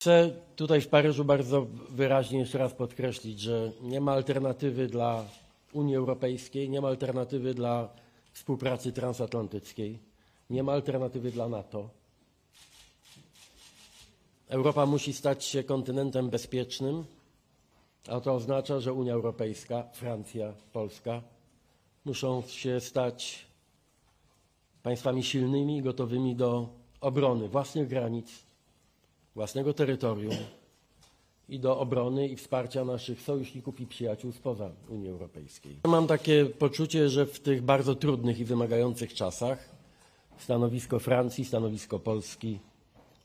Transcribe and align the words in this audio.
Chcę 0.00 0.30
tutaj 0.56 0.80
w 0.80 0.88
Paryżu 0.88 1.24
bardzo 1.24 1.66
wyraźnie 1.90 2.38
jeszcze 2.38 2.58
raz 2.58 2.72
podkreślić, 2.74 3.40
że 3.40 3.72
nie 3.82 4.00
ma 4.00 4.12
alternatywy 4.12 4.86
dla 4.86 5.24
Unii 5.72 5.96
Europejskiej, 5.96 6.70
nie 6.70 6.80
ma 6.80 6.88
alternatywy 6.88 7.54
dla 7.54 7.88
współpracy 8.32 8.92
transatlantyckiej, 8.92 9.98
nie 10.50 10.62
ma 10.62 10.72
alternatywy 10.72 11.30
dla 11.30 11.48
NATO. 11.48 11.90
Europa 14.48 14.86
musi 14.86 15.12
stać 15.12 15.44
się 15.44 15.64
kontynentem 15.64 16.30
bezpiecznym, 16.30 17.04
a 18.08 18.20
to 18.20 18.34
oznacza, 18.34 18.80
że 18.80 18.92
Unia 18.92 19.12
Europejska, 19.12 19.88
Francja, 19.92 20.52
Polska 20.72 21.22
muszą 22.04 22.42
się 22.42 22.80
stać 22.80 23.46
państwami 24.82 25.22
silnymi 25.22 25.82
gotowymi 25.82 26.36
do 26.36 26.68
obrony 27.00 27.48
własnych 27.48 27.88
granic, 27.88 28.49
własnego 29.34 29.74
terytorium 29.74 30.34
i 31.48 31.58
do 31.58 31.78
obrony 31.78 32.28
i 32.28 32.36
wsparcia 32.36 32.84
naszych 32.84 33.22
sojuszników 33.22 33.80
i 33.80 33.86
przyjaciół 33.86 34.32
spoza 34.32 34.70
Unii 34.88 35.08
Europejskiej. 35.08 35.76
Mam 35.84 36.06
takie 36.06 36.46
poczucie, 36.46 37.08
że 37.08 37.26
w 37.26 37.40
tych 37.40 37.62
bardzo 37.62 37.94
trudnych 37.94 38.38
i 38.38 38.44
wymagających 38.44 39.14
czasach 39.14 39.68
stanowisko 40.38 40.98
Francji, 40.98 41.44
stanowisko 41.44 41.98
Polski 41.98 42.58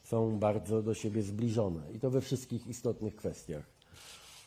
są 0.04 0.40
bardzo 0.40 0.82
do 0.82 0.94
siebie 0.94 1.22
zbliżone 1.22 1.82
i 1.96 2.00
to 2.00 2.10
we 2.10 2.22
wszystkich 2.22 2.68
istotnych 2.68 3.16
kwestiach, 3.16 3.64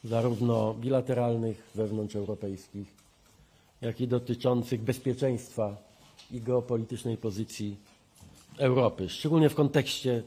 zarówno 0.04 0.74
bilateralnych, 0.74 1.70
wewnątrzeuropejskich, 1.74 2.95
jak 3.80 4.01
i 4.01 4.09
dotyczących 4.09 4.82
bezpieczeństwa 4.82 5.77
i 6.30 6.40
geopolitycznej 6.40 7.16
pozycji 7.16 7.77
Europy, 8.59 9.09
szczególnie 9.09 9.48
w 9.48 9.54
kontekście 9.54 10.23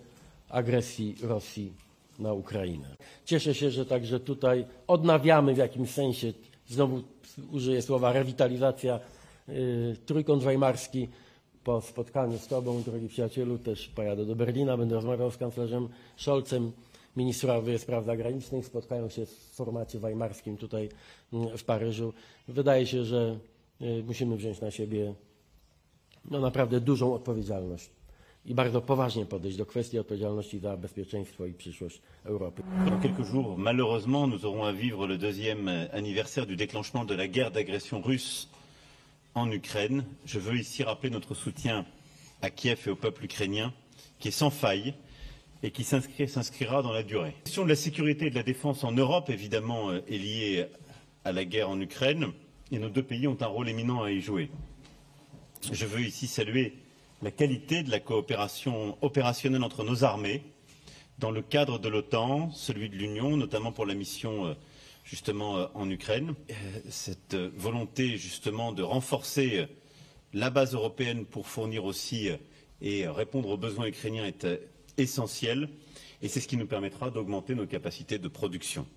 agresji 0.52 1.16
Rosji 1.22 1.74
na 2.20 2.34
Ukrainę. 2.34 2.96
Cieszę 3.26 3.54
się, 3.54 3.72
że 3.72 3.86
także 3.86 4.20
tutaj 4.20 4.66
odnawiamy 4.88 5.54
w 5.54 5.58
jakimś 5.58 5.90
sensie, 5.90 6.34
znowu 6.68 7.02
użyję 7.52 7.82
słowa 7.82 8.14
rewitalizacja, 8.14 9.00
y, 9.50 9.96
trójkąt 10.06 10.44
weimarski 10.44 11.08
po 11.64 11.82
spotkaniu 11.82 12.38
z 12.38 12.48
Tobą, 12.48 12.84
drogi 12.84 13.08
przyjacielu, 13.08 13.58
też 13.58 13.88
pojadę 13.88 14.26
do 14.26 14.36
Berlina, 14.36 14.78
będę 14.78 14.96
rozmawiał 14.96 15.32
z 15.32 15.38
kanclerzem 15.38 15.90
Scholzem, 16.18 16.72
ministrowie 17.18 17.80
spraw 17.80 18.06
zagranicznych, 18.06 18.66
spotkają 18.66 19.10
się 19.10 19.26
w 19.26 19.30
formacie 19.30 20.00
weimarskim 20.00 20.58
tutaj 20.58 20.90
mm, 21.34 21.58
w 21.58 21.64
Paryżu. 21.64 22.14
Wydaje 22.48 22.88
się, 22.88 23.06
że 23.06 23.40
y, 23.82 24.04
musimy 24.08 24.38
wziąć 24.38 24.62
na 24.62 24.72
siebie 24.72 25.14
no, 26.32 26.40
naprawdę 26.40 26.80
dużą 26.80 27.14
odpowiedzialność 27.14 27.90
i 28.46 28.56
bardzo 28.56 28.82
poważnie. 28.82 29.26
Dans 32.86 33.00
quelques 33.02 33.24
jours, 33.24 33.58
malheureusement, 33.58 34.28
nous 34.28 34.46
aurons 34.46 34.64
à 34.64 34.72
vivre 34.72 35.08
le 35.08 35.18
deuxième 35.18 35.68
euh, 35.68 35.88
anniversaire 35.94 36.46
du 36.46 36.56
déclenchement 36.56 37.06
de 37.06 37.14
la 37.14 37.28
guerre 37.28 37.52
d'agression 37.52 38.02
russe 38.02 38.50
en 39.36 39.52
Ukraine. 39.52 40.06
Je 40.26 40.40
veux 40.40 40.58
ici 40.58 40.84
rappeler 40.84 41.10
notre 41.10 41.36
soutien 41.36 41.86
à 42.42 42.50
Kiev 42.50 42.80
et 42.88 42.90
au 42.90 42.96
peuple 42.96 43.26
ukrainien, 43.26 43.74
qui 44.20 44.30
est 44.30 44.32
sans 44.32 44.50
faille 44.50 44.96
et 45.64 45.70
qui 45.70 45.84
s'inscrira 45.84 46.82
dans 46.82 46.92
la 46.92 47.04
durée. 47.04 47.36
La 47.38 47.44
question 47.44 47.64
de 47.64 47.70
la 47.70 47.76
sécurité 47.76 48.28
et 48.28 48.30
de 48.32 48.36
la 48.36 48.44
défense 48.44 48.84
en 48.84 48.92
Europe, 48.92 49.30
évidemment, 49.30 49.92
euh, 49.92 50.02
est 50.10 50.18
liée 50.18 50.66
à 51.24 51.32
la 51.32 51.46
guerre 51.46 51.70
en 51.70 51.80
Ukraine, 51.80 52.32
et 52.72 52.80
nos 52.80 52.90
deux 52.90 53.04
pays 53.04 53.28
ont 53.28 53.38
un 53.42 53.46
rôle 53.46 53.70
éminent 53.70 54.02
à 54.02 54.12
y 54.12 54.22
jouer. 54.22 54.50
Je 55.72 55.86
veux 55.86 56.02
ici 56.02 56.26
saluer 56.26 56.74
la 57.22 57.32
qualité 57.32 57.84
de 57.84 57.92
la 57.92 58.00
coopération 58.00 58.98
opérationnelle 59.02 59.64
entre 59.64 59.84
nos 59.84 60.04
armées, 60.04 60.44
dans 61.20 61.32
le 61.32 61.42
cadre 61.42 61.78
de 61.78 61.88
l'OTAN, 61.88 62.50
celui 62.52 62.90
de 62.90 62.96
l'Union, 62.96 63.38
notamment 63.38 63.72
pour 63.72 63.86
la 63.86 63.94
mission 63.94 64.48
euh, 64.48 64.54
justement 65.04 65.58
euh, 65.58 65.68
en 65.76 65.90
Ukraine. 65.90 66.34
Euh, 66.50 66.54
Cette 66.90 67.36
volonté 67.36 68.18
justement 68.18 68.72
de 68.72 68.82
renforcer 68.82 69.68
la 70.34 70.50
base 70.50 70.74
européenne 70.74 71.26
pour 71.26 71.48
fournir 71.48 71.86
aussi 71.86 72.30
et 72.82 73.08
répondre 73.08 73.50
aux 73.50 73.58
besoins 73.58 73.86
ukrainiens 73.86 74.26
est 74.26 74.48
essentielle 74.98 75.70
et 76.22 76.28
c'est 76.28 76.40
ce 76.40 76.48
qui 76.48 76.58
nous 76.58 76.68
permettra 76.68 77.10
d'augmenter 77.12 77.54
nos 77.54 77.68
capacités 77.68 78.18
de 78.18 78.28
production. 78.28 78.88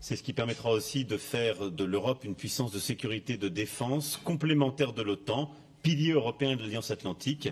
C'est 0.00 0.16
ce 0.16 0.22
qui 0.22 0.32
permettra 0.32 0.70
aussi 0.70 1.04
de 1.04 1.16
faire 1.16 1.70
de 1.70 1.84
l'Europe 1.84 2.24
une 2.24 2.34
puissance 2.34 2.72
de 2.72 2.78
sécurité 2.78 3.34
et 3.34 3.38
de 3.38 3.48
défense 3.48 4.18
complémentaire 4.24 4.92
de 4.92 5.02
l'OTAN, 5.02 5.50
pilier 5.88 6.12
européen 6.12 6.54
de 6.54 6.60
l'Alliance 6.60 6.90
atlantique. 6.90 7.50